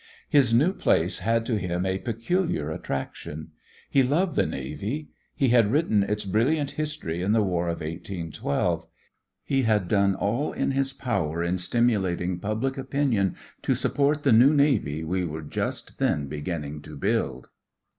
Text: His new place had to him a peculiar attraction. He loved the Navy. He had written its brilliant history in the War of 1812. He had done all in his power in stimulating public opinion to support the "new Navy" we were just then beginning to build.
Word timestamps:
His 0.27 0.51
new 0.51 0.73
place 0.73 1.19
had 1.19 1.45
to 1.45 1.59
him 1.59 1.85
a 1.85 1.99
peculiar 1.99 2.71
attraction. 2.71 3.51
He 3.87 4.01
loved 4.01 4.35
the 4.35 4.47
Navy. 4.47 5.09
He 5.35 5.49
had 5.49 5.71
written 5.71 6.01
its 6.01 6.25
brilliant 6.25 6.71
history 6.71 7.21
in 7.21 7.33
the 7.33 7.43
War 7.43 7.67
of 7.67 7.81
1812. 7.81 8.87
He 9.43 9.61
had 9.61 9.87
done 9.87 10.15
all 10.15 10.53
in 10.53 10.71
his 10.71 10.91
power 10.91 11.43
in 11.43 11.59
stimulating 11.59 12.39
public 12.39 12.79
opinion 12.79 13.35
to 13.61 13.75
support 13.75 14.23
the 14.23 14.31
"new 14.33 14.51
Navy" 14.51 15.03
we 15.03 15.23
were 15.23 15.43
just 15.43 15.99
then 15.99 16.25
beginning 16.25 16.81
to 16.81 16.97
build. 16.97 17.49